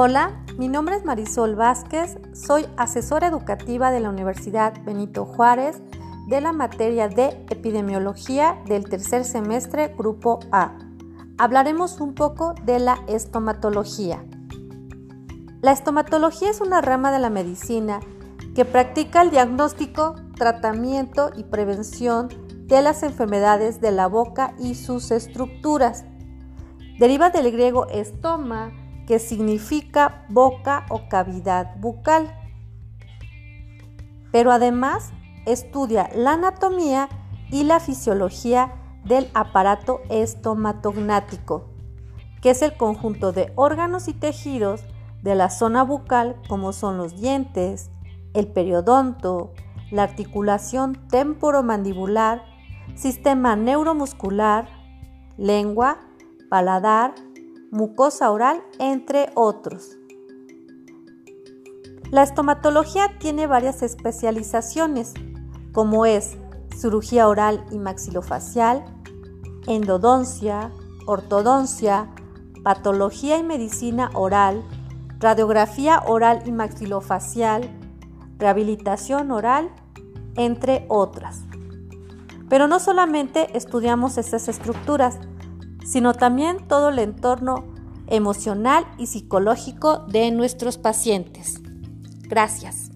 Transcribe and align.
Hola, 0.00 0.44
mi 0.56 0.68
nombre 0.68 0.94
es 0.94 1.04
Marisol 1.04 1.56
Vázquez, 1.56 2.20
soy 2.32 2.66
asesora 2.76 3.26
educativa 3.26 3.90
de 3.90 3.98
la 3.98 4.10
Universidad 4.10 4.72
Benito 4.84 5.24
Juárez 5.24 5.82
de 6.28 6.40
la 6.40 6.52
materia 6.52 7.08
de 7.08 7.44
epidemiología 7.50 8.62
del 8.66 8.88
tercer 8.88 9.24
semestre 9.24 9.92
Grupo 9.98 10.38
A. 10.52 10.78
Hablaremos 11.36 12.00
un 12.00 12.14
poco 12.14 12.54
de 12.64 12.78
la 12.78 13.00
estomatología. 13.08 14.24
La 15.62 15.72
estomatología 15.72 16.50
es 16.50 16.60
una 16.60 16.80
rama 16.80 17.10
de 17.10 17.18
la 17.18 17.28
medicina 17.28 17.98
que 18.54 18.64
practica 18.64 19.22
el 19.22 19.32
diagnóstico, 19.32 20.14
tratamiento 20.36 21.32
y 21.34 21.42
prevención 21.42 22.28
de 22.68 22.82
las 22.82 23.02
enfermedades 23.02 23.80
de 23.80 23.90
la 23.90 24.06
boca 24.06 24.54
y 24.60 24.76
sus 24.76 25.10
estructuras. 25.10 26.04
Deriva 27.00 27.30
del 27.30 27.50
griego 27.50 27.88
estoma, 27.88 28.70
que 29.08 29.18
significa 29.18 30.26
boca 30.28 30.84
o 30.90 31.08
cavidad 31.08 31.76
bucal. 31.78 32.30
Pero 34.30 34.52
además 34.52 35.12
estudia 35.46 36.10
la 36.14 36.34
anatomía 36.34 37.08
y 37.50 37.64
la 37.64 37.80
fisiología 37.80 38.74
del 39.06 39.30
aparato 39.32 40.02
estomatognático, 40.10 41.70
que 42.42 42.50
es 42.50 42.60
el 42.60 42.76
conjunto 42.76 43.32
de 43.32 43.50
órganos 43.56 44.08
y 44.08 44.12
tejidos 44.12 44.82
de 45.22 45.34
la 45.34 45.48
zona 45.48 45.84
bucal 45.84 46.36
como 46.46 46.74
son 46.74 46.98
los 46.98 47.18
dientes, 47.18 47.90
el 48.34 48.46
periodonto, 48.46 49.54
la 49.90 50.02
articulación 50.02 51.08
temporomandibular, 51.08 52.42
sistema 52.94 53.56
neuromuscular, 53.56 54.68
lengua, 55.38 55.98
paladar, 56.50 57.14
mucosa 57.70 58.30
oral, 58.30 58.62
entre 58.78 59.30
otros. 59.34 59.98
La 62.10 62.22
estomatología 62.22 63.18
tiene 63.18 63.46
varias 63.46 63.82
especializaciones, 63.82 65.12
como 65.72 66.06
es 66.06 66.36
cirugía 66.74 67.28
oral 67.28 67.66
y 67.70 67.78
maxilofacial, 67.78 68.84
endodoncia, 69.66 70.72
ortodoncia, 71.06 72.08
patología 72.62 73.38
y 73.38 73.42
medicina 73.42 74.10
oral, 74.14 74.64
radiografía 75.18 76.02
oral 76.06 76.42
y 76.46 76.52
maxilofacial, 76.52 77.68
rehabilitación 78.38 79.30
oral, 79.30 79.70
entre 80.36 80.86
otras. 80.88 81.42
Pero 82.48 82.68
no 82.68 82.80
solamente 82.80 83.56
estudiamos 83.56 84.16
estas 84.16 84.48
estructuras, 84.48 85.18
sino 85.88 86.12
también 86.12 86.68
todo 86.68 86.90
el 86.90 86.98
entorno 86.98 87.64
emocional 88.08 88.84
y 88.98 89.06
psicológico 89.06 90.00
de 90.08 90.30
nuestros 90.30 90.76
pacientes. 90.76 91.62
Gracias. 92.28 92.90